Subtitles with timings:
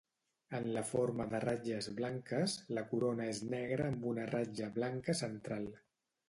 [0.59, 5.71] En la forma de ratlles blanques, la corona és negra amb una ratlla blanca central.